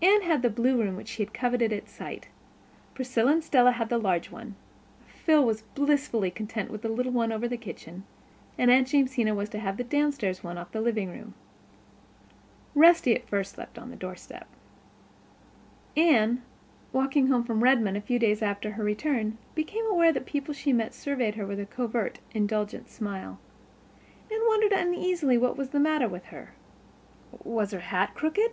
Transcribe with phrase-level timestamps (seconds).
[0.00, 2.28] Anne had the blue room she had coveted at sight.
[2.94, 4.54] Priscilla and Stella had the large one.
[5.08, 8.04] Phil was blissfully content with the little one over the kitchen;
[8.56, 11.34] and Aunt Jamesina was to have the downstairs one off the living room.
[12.76, 14.46] Rusty at first slept on the doorstep.
[15.96, 16.42] Anne,
[16.92, 20.54] walking home from Redmond a few days after her return, became aware that the people
[20.54, 23.40] that she met surveyed her with a covert, indulgent smile.
[24.30, 26.52] Anne wondered uneasily what was the matter with her.
[27.42, 28.52] Was her hat crooked?